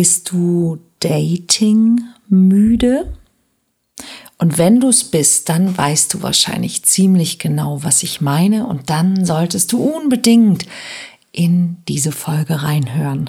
[0.00, 3.12] Bist du Dating müde?
[4.38, 8.66] Und wenn du es bist, dann weißt du wahrscheinlich ziemlich genau, was ich meine.
[8.66, 10.64] Und dann solltest du unbedingt
[11.32, 13.28] in diese Folge reinhören.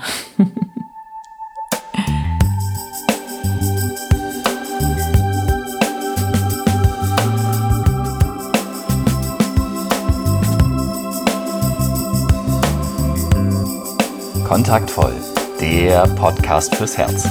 [14.47, 15.13] Kontaktvoll,
[15.61, 17.27] der Podcast fürs Herz.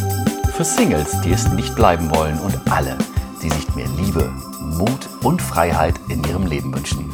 [0.55, 2.97] Für Singles, die es nicht bleiben wollen und alle,
[3.43, 7.11] die sich mehr Liebe, Mut und Freiheit in ihrem Leben wünschen.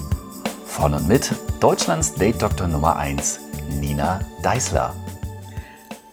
[0.67, 3.41] Von und mit Deutschlands Date-Doktor Nummer 1,
[3.81, 4.93] Nina Deißler.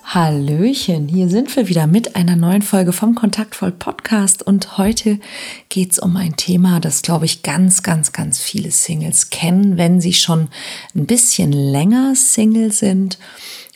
[0.05, 5.19] Hallöchen, hier sind wir wieder mit einer neuen Folge vom Kontaktvoll Podcast und heute
[5.69, 9.99] geht es um ein Thema, das glaube ich ganz, ganz, ganz viele Singles kennen, wenn
[9.99, 10.49] sie schon
[10.93, 13.17] ein bisschen länger Single sind,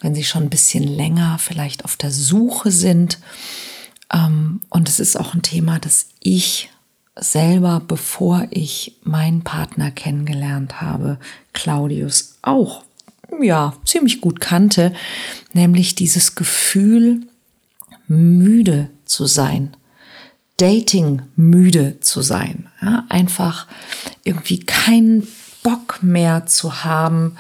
[0.02, 3.20] wenn sie schon ein bisschen länger vielleicht auf der Suche sind
[4.14, 6.70] ähm, und es ist auch ein Thema, das ich
[7.16, 11.18] selber, bevor ich meinen Partner kennengelernt habe,
[11.54, 12.84] Claudius auch
[13.42, 14.94] ja ziemlich gut kannte,
[15.54, 17.22] nämlich dieses Gefühl,
[18.08, 19.76] müde zu sein,
[20.58, 23.68] Dating müde zu sein, ja, einfach
[24.24, 25.28] irgendwie keinen
[25.62, 27.38] Bock mehr zu haben.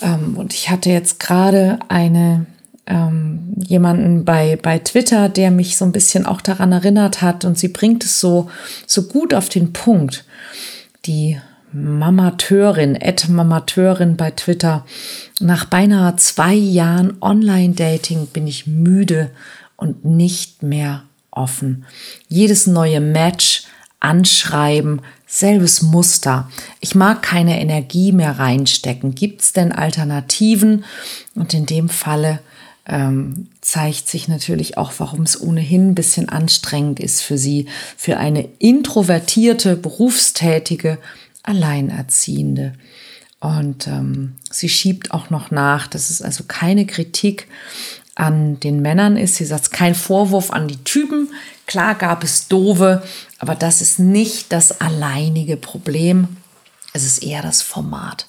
[0.00, 2.46] Ähm, und ich hatte jetzt gerade eine
[2.86, 7.58] ähm, jemanden bei, bei Twitter, der mich so ein bisschen auch daran erinnert hat und
[7.58, 8.48] sie bringt es so,
[8.86, 10.24] so gut auf den Punkt.
[11.04, 11.38] Die
[11.72, 14.86] Mamateurin, Ed Mamateurin bei Twitter.
[15.40, 19.30] Nach beinahe zwei Jahren Online-Dating bin ich müde
[19.76, 21.84] und nicht mehr offen.
[22.28, 23.64] Jedes neue Match,
[24.00, 26.50] Anschreiben, selbes Muster.
[26.80, 29.14] Ich mag keine Energie mehr reinstecken.
[29.14, 30.84] Gibt es denn Alternativen?
[31.34, 32.40] Und in dem Falle
[32.86, 38.18] ähm, zeigt sich natürlich auch, warum es ohnehin ein bisschen anstrengend ist für sie, für
[38.18, 40.98] eine introvertierte, berufstätige,
[41.42, 42.74] Alleinerziehende.
[43.40, 47.48] Und ähm, sie schiebt auch noch nach, dass es also keine Kritik
[48.16, 49.36] an den Männern ist.
[49.36, 51.28] Sie sagt, kein Vorwurf an die Typen.
[51.66, 53.02] Klar gab es doofe,
[53.38, 56.36] aber das ist nicht das alleinige Problem.
[56.92, 58.26] Es ist eher das Format.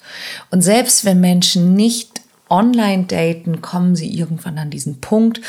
[0.50, 5.40] Und selbst wenn Menschen nicht online daten, kommen sie irgendwann an diesen Punkt,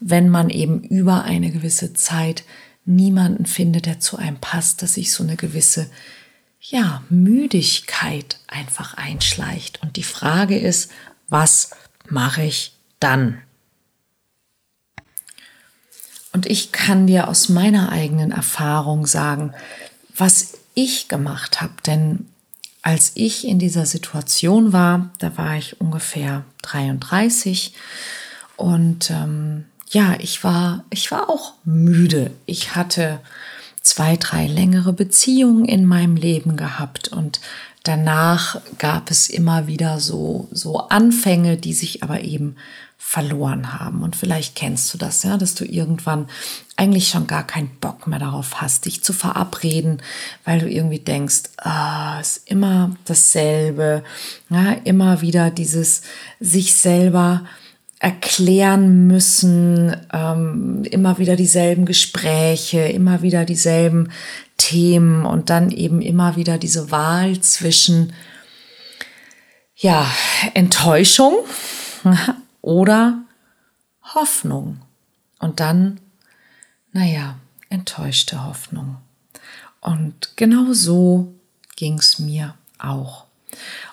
[0.00, 2.44] wenn man eben über eine gewisse Zeit
[2.84, 5.88] niemanden findet, der zu einem passt, dass sich so eine gewisse
[6.60, 9.82] ja, Müdigkeit einfach einschleicht.
[9.82, 10.90] Und die Frage ist,
[11.28, 11.70] was
[12.08, 13.38] mache ich dann?
[16.34, 19.54] Und ich kann dir aus meiner eigenen Erfahrung sagen,
[20.16, 22.26] was ich gemacht habe, denn
[22.82, 27.72] als ich in dieser Situation war, da war ich ungefähr 33
[28.56, 32.32] und ähm, ja, ich war, ich war auch müde.
[32.46, 33.20] Ich hatte
[33.80, 37.08] zwei, drei längere Beziehungen in meinem Leben gehabt.
[37.08, 37.40] Und
[37.84, 42.56] danach gab es immer wieder so, so Anfänge, die sich aber eben
[42.96, 44.02] verloren haben.
[44.02, 46.26] Und vielleicht kennst du das, ja, dass du irgendwann
[46.76, 50.02] eigentlich schon gar keinen Bock mehr darauf hast, dich zu verabreden,
[50.44, 54.02] weil du irgendwie denkst, ah, ist immer dasselbe,
[54.48, 56.00] ja, immer wieder dieses
[56.40, 57.42] sich selber
[58.04, 64.10] erklären müssen, ähm, immer wieder dieselben Gespräche, immer wieder dieselben
[64.58, 68.12] Themen und dann eben immer wieder diese Wahl zwischen
[69.74, 70.06] ja,
[70.52, 71.34] Enttäuschung
[72.60, 73.22] oder
[74.14, 74.82] Hoffnung.
[75.38, 75.98] Und dann,
[76.92, 77.38] naja,
[77.70, 78.98] enttäuschte Hoffnung.
[79.80, 81.32] Und genau so
[81.76, 83.24] ging es mir auch.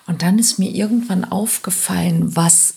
[0.06, 2.74] Und dann ist mir irgendwann aufgefallen, was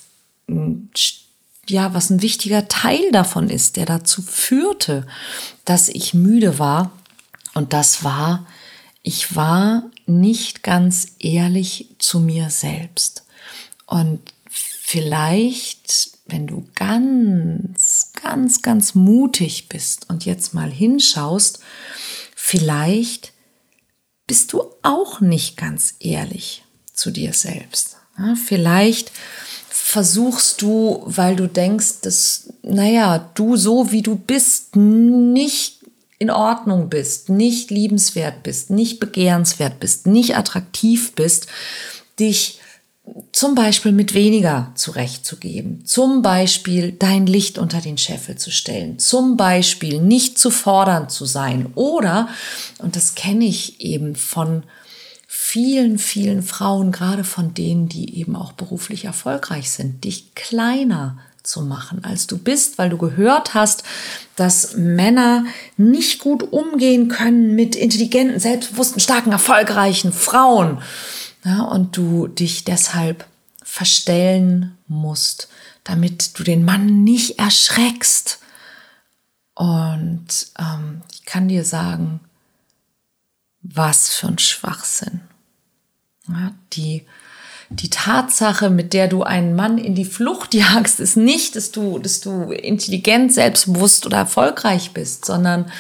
[1.69, 5.05] ja, was ein wichtiger Teil davon ist, der dazu führte,
[5.63, 6.91] dass ich müde war.
[7.53, 8.45] Und das war,
[9.01, 13.23] ich war nicht ganz ehrlich zu mir selbst.
[13.85, 21.59] Und vielleicht, wenn du ganz, ganz, ganz mutig bist und jetzt mal hinschaust,
[22.35, 23.33] vielleicht
[24.27, 26.63] bist du auch nicht ganz ehrlich
[26.94, 27.97] zu dir selbst.
[28.18, 29.11] Ja, vielleicht
[29.87, 35.81] versuchst du, weil du denkst, dass, naja, du so wie du bist, nicht
[36.17, 41.45] in Ordnung bist, nicht liebenswert bist, nicht begehrenswert bist, nicht attraktiv bist,
[42.19, 42.59] dich
[43.31, 49.37] zum Beispiel mit weniger zurechtzugeben, zum Beispiel dein Licht unter den Scheffel zu stellen, zum
[49.37, 52.27] Beispiel nicht zu fordern zu sein oder,
[52.79, 54.63] und das kenne ich eben von
[55.47, 61.62] vielen, vielen Frauen, gerade von denen, die eben auch beruflich erfolgreich sind, dich kleiner zu
[61.62, 63.83] machen, als du bist, weil du gehört hast,
[64.36, 65.45] dass Männer
[65.77, 70.81] nicht gut umgehen können mit intelligenten, selbstbewussten, starken, erfolgreichen Frauen.
[71.45, 73.27] Ja, und du dich deshalb
[73.63, 75.47] verstellen musst,
[75.83, 78.39] damit du den Mann nicht erschreckst.
[79.53, 80.27] Und
[80.57, 82.19] ähm, ich kann dir sagen,
[83.62, 85.21] was für ein Schwachsinn.
[86.74, 87.06] Die
[87.69, 92.00] die Tatsache, mit der du einen Mann in die Flucht jagst, ist nicht, dass du,
[92.00, 95.72] dass du intelligent, selbstbewusst oder erfolgreich bist, sondern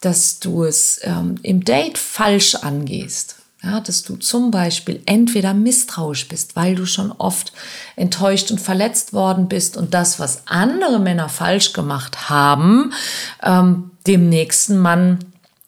[0.00, 3.36] dass du es ähm, im Date falsch angehst.
[3.64, 7.52] Ja, dass du zum Beispiel entweder misstrauisch bist, weil du schon oft
[7.94, 12.92] enttäuscht und verletzt worden bist und das, was andere Männer falsch gemacht haben,
[13.40, 15.20] ähm, dem nächsten Mann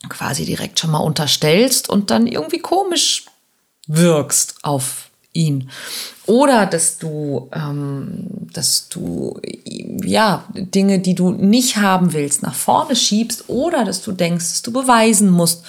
[0.09, 3.27] quasi direkt schon mal unterstellst und dann irgendwie komisch
[3.87, 5.69] wirkst auf ihn.
[6.27, 9.39] Oder dass du, ähm, dass du
[10.03, 14.63] ja Dinge, die du nicht haben willst, nach vorne schiebst oder dass du denkst, dass
[14.63, 15.65] du beweisen musst,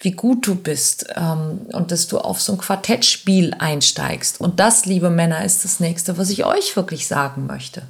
[0.00, 4.40] wie gut du bist ähm, und dass du auf so ein Quartettspiel einsteigst.
[4.40, 7.82] Und das, liebe Männer, ist das nächste, was ich euch wirklich sagen möchte.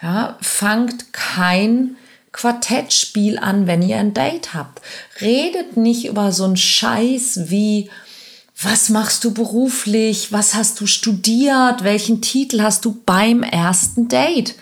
[0.00, 1.96] Ja, fangt kein
[2.32, 4.80] Quartettspiel an, wenn ihr ein Date habt.
[5.20, 7.90] Redet nicht über so einen Scheiß wie
[8.64, 10.32] was machst du beruflich?
[10.32, 11.84] Was hast du studiert?
[11.84, 14.54] Welchen Titel hast du beim ersten Date?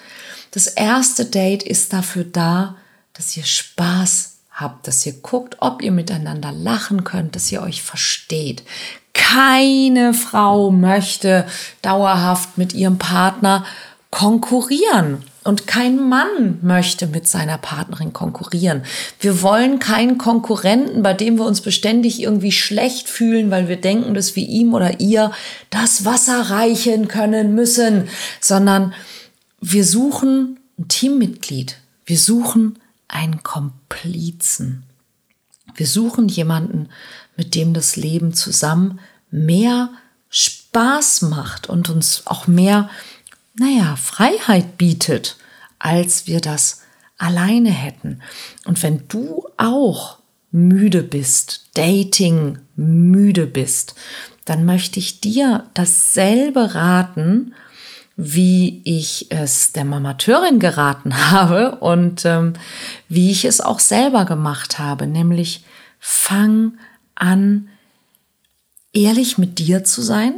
[0.52, 2.76] Das erste Date ist dafür da,
[3.12, 7.82] dass ihr Spaß habt, dass ihr guckt, ob ihr miteinander lachen könnt, dass ihr euch
[7.82, 8.62] versteht.
[9.12, 11.46] Keine Frau möchte
[11.82, 13.64] dauerhaft mit ihrem Partner
[14.10, 15.24] konkurrieren.
[15.42, 18.82] Und kein Mann möchte mit seiner Partnerin konkurrieren.
[19.20, 24.12] Wir wollen keinen Konkurrenten, bei dem wir uns beständig irgendwie schlecht fühlen, weil wir denken,
[24.12, 25.32] dass wir ihm oder ihr
[25.70, 28.08] das Wasser reichen können müssen,
[28.40, 28.92] sondern
[29.62, 31.76] wir suchen ein Teammitglied.
[32.04, 32.78] Wir suchen
[33.08, 34.84] einen Komplizen.
[35.74, 36.88] Wir suchen jemanden,
[37.36, 39.00] mit dem das Leben zusammen
[39.30, 39.90] mehr
[40.28, 42.90] Spaß macht und uns auch mehr
[43.54, 45.36] naja, Freiheit bietet,
[45.78, 46.82] als wir das
[47.18, 48.20] alleine hätten.
[48.64, 50.18] Und wenn du auch
[50.50, 53.94] müde bist, Dating müde bist,
[54.44, 57.54] dann möchte ich dir dasselbe raten,
[58.16, 62.54] wie ich es der Mamateurin geraten habe und ähm,
[63.08, 65.64] wie ich es auch selber gemacht habe, nämlich
[65.98, 66.78] fang
[67.14, 67.68] an,
[68.92, 70.34] ehrlich mit dir zu sein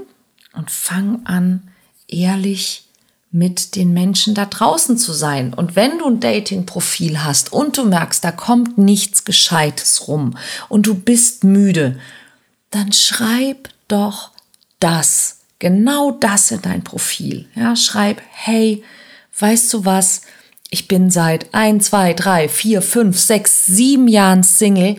[0.52, 1.70] und fang an,
[2.08, 2.84] ehrlich
[3.32, 5.54] mit den Menschen da draußen zu sein.
[5.54, 10.36] Und wenn du ein Dating-Profil hast und du merkst, da kommt nichts Gescheites rum
[10.68, 11.98] und du bist müde,
[12.70, 14.30] dann schreib doch
[14.80, 17.48] das, genau das in dein Profil.
[17.54, 18.84] Ja, schreib, hey,
[19.38, 20.22] weißt du was?
[20.68, 24.96] Ich bin seit ein, zwei, drei, vier, fünf, sechs, sieben Jahren Single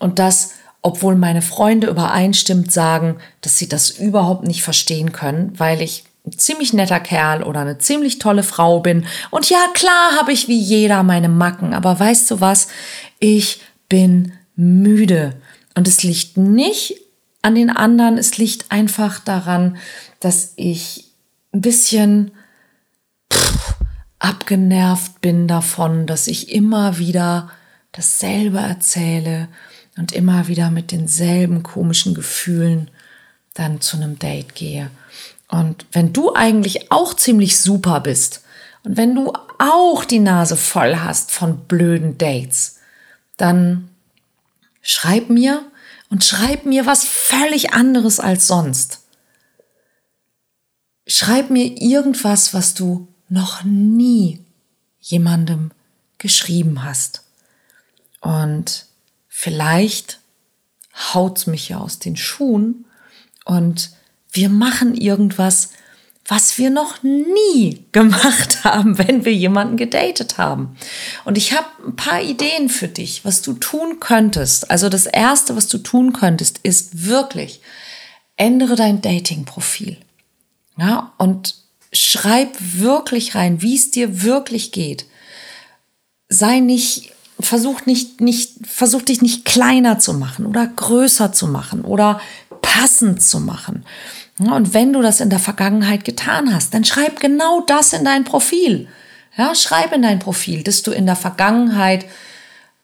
[0.00, 0.50] und das
[0.82, 6.04] obwohl meine Freunde übereinstimmend sagen, dass sie das überhaupt nicht verstehen können, weil ich
[6.36, 9.06] ziemlich netter Kerl oder eine ziemlich tolle Frau bin.
[9.30, 12.68] Und ja, klar habe ich wie jeder meine Macken, aber weißt du was?
[13.18, 15.34] Ich bin müde.
[15.74, 16.94] Und es liegt nicht
[17.42, 19.76] an den anderen, es liegt einfach daran,
[20.20, 21.10] dass ich
[21.52, 22.32] ein bisschen
[24.18, 27.50] abgenervt bin davon, dass ich immer wieder
[27.92, 29.48] dasselbe erzähle
[29.96, 32.90] und immer wieder mit denselben komischen Gefühlen
[33.54, 34.90] dann zu einem Date gehe.
[35.50, 38.42] Und wenn du eigentlich auch ziemlich super bist
[38.84, 42.78] und wenn du auch die Nase voll hast von blöden Dates,
[43.36, 43.88] dann
[44.80, 45.64] schreib mir
[46.08, 49.00] und schreib mir was völlig anderes als sonst.
[51.06, 54.44] Schreib mir irgendwas, was du noch nie
[55.00, 55.72] jemandem
[56.18, 57.24] geschrieben hast.
[58.20, 58.86] Und
[59.28, 60.20] vielleicht
[60.94, 62.84] haut's mich ja aus den Schuhen
[63.44, 63.90] und
[64.32, 65.70] wir machen irgendwas,
[66.26, 70.76] was wir noch nie gemacht haben, wenn wir jemanden gedatet haben.
[71.24, 74.70] Und ich habe ein paar Ideen für dich, was du tun könntest.
[74.70, 77.60] Also das Erste, was du tun könntest, ist wirklich,
[78.36, 79.96] ändere dein Dating-Profil.
[80.78, 81.56] Ja, und
[81.92, 85.06] schreib wirklich rein, wie es dir wirklich geht.
[86.28, 91.82] Sei nicht, versuch nicht, nicht, versuch dich nicht kleiner zu machen oder größer zu machen
[91.82, 92.20] oder
[92.70, 93.84] passend zu machen.
[94.38, 98.24] Und wenn du das in der Vergangenheit getan hast, dann schreib genau das in dein
[98.24, 98.88] Profil.
[99.36, 102.06] Ja, schreib in dein Profil, dass du in der Vergangenheit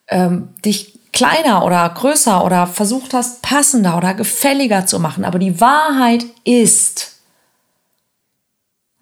[0.07, 5.25] ähm, dich kleiner oder größer oder versucht hast, passender oder gefälliger zu machen.
[5.25, 7.19] Aber die Wahrheit ist.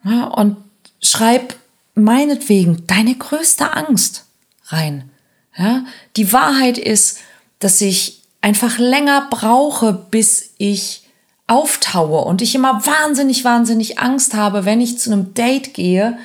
[0.04, 0.58] Ja, und
[1.02, 1.56] schreib
[1.96, 4.26] meinetwegen deine größte Angst
[4.68, 5.10] rein.
[5.58, 5.84] Ja?
[6.16, 7.20] Die Wahrheit ist,
[7.60, 11.02] dass ich einfach länger brauche, bis ich
[11.48, 16.20] auftaue und ich immer wahnsinnig, wahnsinnig Angst habe, wenn ich zu einem Date gehe,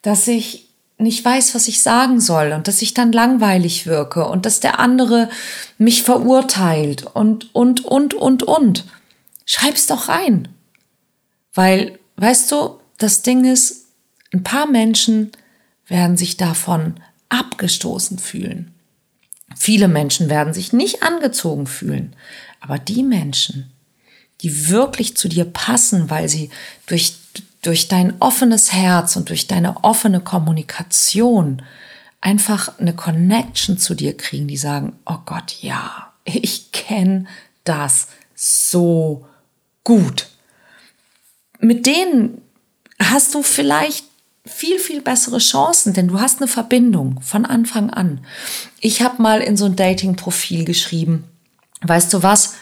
[0.00, 4.46] dass ich nicht weiß, was ich sagen soll und dass ich dann langweilig wirke und
[4.46, 5.28] dass der andere
[5.76, 8.84] mich verurteilt und, und, und, und, und.
[9.44, 10.46] Schreib's doch rein.
[11.54, 13.86] Weil, weißt du, das Ding ist,
[14.32, 15.32] ein paar Menschen
[15.88, 16.94] werden sich davon
[17.30, 18.73] abgestoßen fühlen.
[19.56, 22.14] Viele Menschen werden sich nicht angezogen fühlen.
[22.60, 23.70] Aber die Menschen,
[24.40, 26.50] die wirklich zu dir passen, weil sie
[26.86, 27.16] durch,
[27.62, 31.62] durch dein offenes Herz und durch deine offene Kommunikation
[32.20, 37.26] einfach eine Connection zu dir kriegen, die sagen, oh Gott, ja, ich kenne
[37.64, 39.26] das so
[39.84, 40.28] gut.
[41.60, 42.40] Mit denen
[42.98, 44.06] hast du vielleicht
[44.46, 48.20] viel, viel bessere Chancen, denn du hast eine Verbindung von Anfang an.
[48.80, 51.24] Ich habe mal in so ein Dating-Profil geschrieben,
[51.82, 52.54] weißt du was,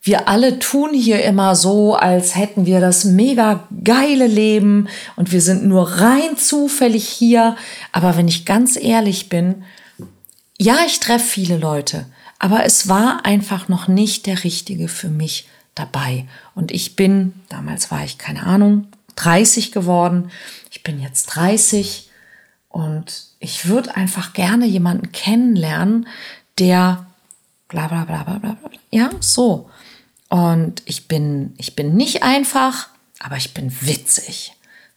[0.00, 5.42] wir alle tun hier immer so, als hätten wir das mega geile Leben und wir
[5.42, 7.56] sind nur rein zufällig hier.
[7.92, 9.64] Aber wenn ich ganz ehrlich bin,
[10.56, 12.06] ja, ich treffe viele Leute,
[12.38, 16.26] aber es war einfach noch nicht der richtige für mich dabei.
[16.54, 20.30] Und ich bin, damals war ich keine Ahnung, 30 geworden.
[20.78, 22.08] Ich bin jetzt 30
[22.68, 26.06] und ich würde einfach gerne jemanden kennenlernen,
[26.60, 27.04] der
[27.66, 28.56] bla bla bla bla bla.
[28.92, 29.68] Ja, so.
[30.28, 34.52] Und ich bin, ich bin nicht einfach, aber ich bin witzig.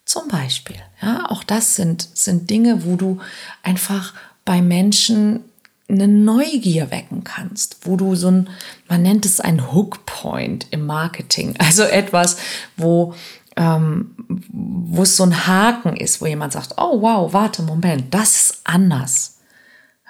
[0.05, 0.75] Zum Beispiel.
[1.01, 3.19] Ja, auch das sind, sind Dinge, wo du
[3.63, 4.13] einfach
[4.45, 5.45] bei Menschen
[5.89, 8.49] eine Neugier wecken kannst, wo du so ein,
[8.87, 12.37] man nennt es ein Hookpoint im Marketing, also etwas,
[12.77, 13.15] wo
[13.61, 14.15] ähm,
[14.51, 18.61] wo es so ein Haken ist, wo jemand sagt, oh wow, warte, Moment, das ist
[18.63, 19.37] anders.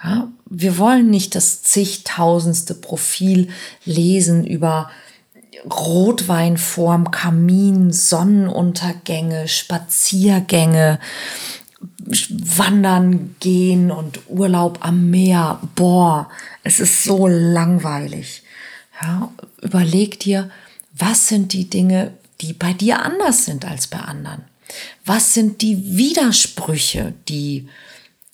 [0.01, 3.49] Ja, wir wollen nicht das zigtausendste Profil
[3.83, 4.89] lesen über
[5.69, 10.99] Rotwein vorm Kamin, Sonnenuntergänge, Spaziergänge,
[11.99, 15.59] Wandern gehen und Urlaub am Meer.
[15.75, 16.29] Boah,
[16.63, 18.43] es ist so langweilig.
[19.01, 19.29] Ja,
[19.61, 20.49] überleg dir,
[20.93, 24.43] was sind die Dinge, die bei dir anders sind als bei anderen?
[25.05, 27.67] Was sind die Widersprüche, die,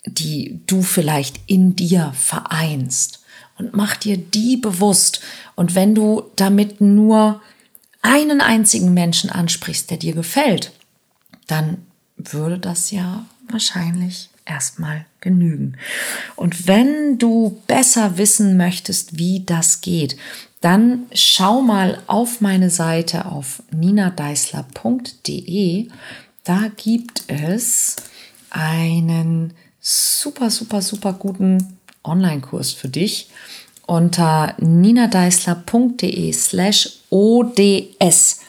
[0.05, 3.23] die du vielleicht in dir vereinst?
[3.57, 5.21] Und mach dir die bewusst.
[5.55, 7.41] Und wenn du damit nur
[8.03, 10.71] einen einzigen Menschen ansprichst, der dir gefällt,
[11.47, 11.85] dann
[12.17, 15.77] würde das ja wahrscheinlich erstmal genügen.
[16.35, 20.17] Und wenn du besser wissen möchtest, wie das geht,
[20.61, 25.87] dann schau mal auf meine Seite auf ninadeisler.de.
[26.43, 27.95] Da gibt es
[28.49, 33.29] einen super, super, super guten Online-Kurs für dich
[33.85, 38.41] unter ninadeisler.de slash ODS.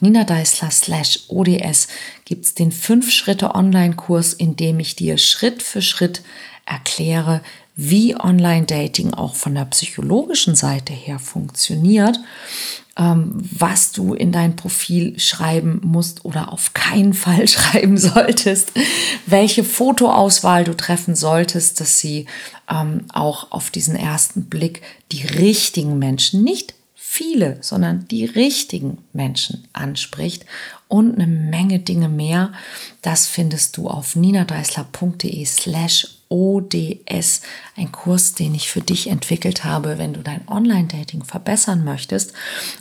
[0.00, 1.88] Nina Deisler slash ODS
[2.24, 6.22] gibt es den 5-Schritte-Online-Kurs, in dem ich dir Schritt für Schritt
[6.64, 7.40] erkläre,
[7.80, 12.18] wie Online-Dating auch von der psychologischen Seite her funktioniert,
[12.96, 18.72] ähm, was du in dein Profil schreiben musst oder auf keinen Fall schreiben solltest,
[19.26, 22.26] welche Fotoauswahl du treffen solltest, dass sie
[22.68, 24.82] ähm, auch auf diesen ersten Blick
[25.12, 30.44] die richtigen Menschen, nicht viele, sondern die richtigen Menschen anspricht
[30.88, 32.52] und eine Menge Dinge mehr.
[33.02, 37.42] Das findest du auf ninadeisler.de slash ODS,
[37.76, 42.32] ein Kurs, den ich für dich entwickelt habe, wenn du dein Online-Dating verbessern möchtest.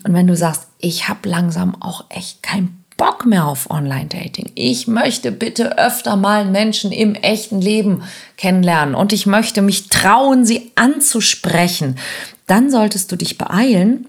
[0.03, 4.51] Und wenn du sagst, ich habe langsam auch echt keinen Bock mehr auf Online-Dating.
[4.55, 8.03] Ich möchte bitte öfter mal Menschen im echten Leben
[8.37, 11.97] kennenlernen und ich möchte mich trauen, sie anzusprechen.
[12.47, 14.07] Dann solltest du dich beeilen,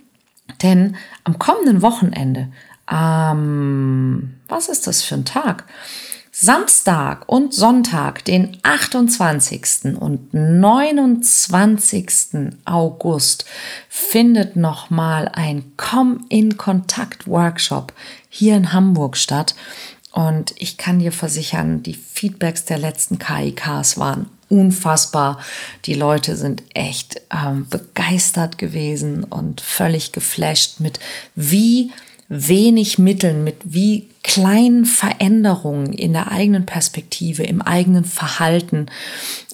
[0.62, 2.48] denn am kommenden Wochenende,
[2.90, 5.64] ähm, was ist das für ein Tag?
[6.40, 9.96] Samstag und Sonntag, den 28.
[9.98, 12.06] und 29.
[12.64, 13.44] August,
[13.88, 17.92] findet nochmal ein Komm in Kontakt Workshop
[18.28, 19.56] hier in Hamburg statt.
[20.12, 25.40] Und ich kann dir versichern, die Feedbacks der letzten KIKs waren unfassbar.
[25.86, 31.00] Die Leute sind echt ähm, begeistert gewesen und völlig geflasht mit,
[31.34, 31.90] wie
[32.28, 38.86] wenig Mitteln, mit wie kleinen Veränderungen in der eigenen Perspektive, im eigenen Verhalten,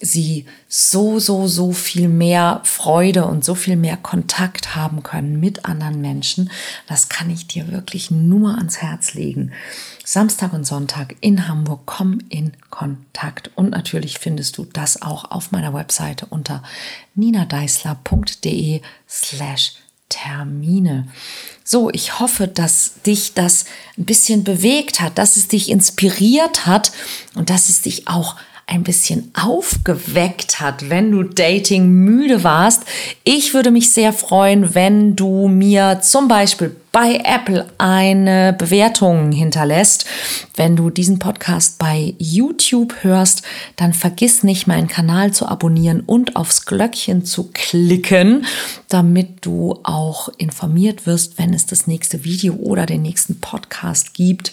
[0.00, 5.66] sie so, so, so viel mehr Freude und so viel mehr Kontakt haben können mit
[5.66, 6.50] anderen Menschen.
[6.88, 9.52] Das kann ich dir wirklich nur ans Herz legen.
[10.04, 13.52] Samstag und Sonntag in Hamburg, komm in Kontakt.
[13.54, 16.64] Und natürlich findest du das auch auf meiner Webseite unter
[17.14, 19.74] ninadeisler.de slash
[20.14, 21.09] Termine.
[21.64, 23.64] So, ich hoffe, dass dich das
[23.99, 26.92] ein bisschen bewegt hat, dass es dich inspiriert hat
[27.35, 32.85] und dass es dich auch ein bisschen aufgeweckt hat, wenn du Dating müde warst.
[33.25, 40.06] Ich würde mich sehr freuen, wenn du mir zum Beispiel bei Apple eine Bewertung hinterlässt.
[40.54, 43.42] Wenn du diesen Podcast bei YouTube hörst,
[43.74, 48.46] dann vergiss nicht, meinen Kanal zu abonnieren und aufs Glöckchen zu klicken,
[48.88, 54.52] damit du auch informiert wirst, wenn es das nächste Video oder den nächsten Podcast gibt.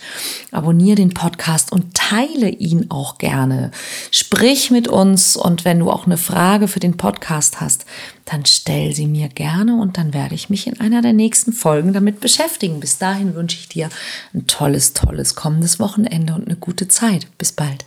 [0.51, 3.69] Abonniere den Podcast und teile ihn auch gerne.
[4.10, 7.86] Sprich mit uns und wenn du auch eine Frage für den Podcast hast,
[8.25, 11.93] dann stell sie mir gerne und dann werde ich mich in einer der nächsten Folgen
[11.93, 12.79] damit beschäftigen.
[12.79, 13.89] Bis dahin wünsche ich dir
[14.33, 17.27] ein tolles, tolles kommendes Wochenende und eine gute Zeit.
[17.37, 17.85] Bis bald.